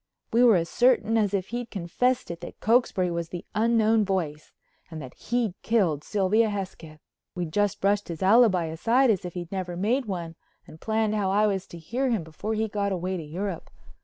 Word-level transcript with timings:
We 0.33 0.43
were 0.43 0.55
as 0.55 0.67
certain 0.67 1.15
as 1.15 1.31
if 1.31 1.49
he'd 1.49 1.69
confessed 1.69 2.31
it 2.31 2.41
that 2.41 2.59
Cokesbury 2.59 3.11
was 3.11 3.29
the 3.29 3.45
Unknown 3.53 4.03
Voice 4.03 4.51
and 4.89 4.99
that 4.99 5.13
he'd 5.13 5.53
killed 5.61 6.03
Sylvia 6.03 6.49
Hesketh. 6.49 6.97
We 7.35 7.45
just 7.45 7.79
brushed 7.79 8.07
his 8.07 8.23
alibi 8.23 8.65
aside 8.65 9.11
as 9.11 9.25
if 9.25 9.35
he'd 9.35 9.51
never 9.51 9.77
made 9.77 10.05
one 10.05 10.33
and 10.65 10.81
planned 10.81 11.13
how 11.13 11.29
I 11.29 11.45
was 11.45 11.67
to 11.67 11.77
hear 11.77 12.09
him 12.09 12.23
before 12.23 12.55
he 12.55 12.67
got 12.67 12.91
away 12.91 13.15
to 13.15 13.21
Europe. 13.23 13.69